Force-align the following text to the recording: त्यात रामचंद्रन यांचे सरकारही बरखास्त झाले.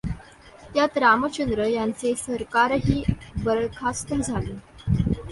त्यात 0.73 0.97
रामचंद्रन 0.97 1.67
यांचे 1.67 2.13
सरकारही 2.15 3.03
बरखास्त 3.43 4.13
झाले. 4.13 4.53